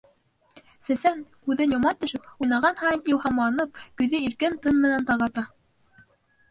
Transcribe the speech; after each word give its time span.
Сәсән, 0.87 1.19
күҙен 1.49 1.75
йома 1.75 1.91
төшөп, 2.05 2.25
уйнаған 2.45 2.81
һайын 2.81 3.05
илһамланып, 3.15 3.79
көйҙө 4.01 4.27
иркен 4.31 4.61
тын 4.67 4.85
менән 4.89 5.09
тағата. 5.13 5.51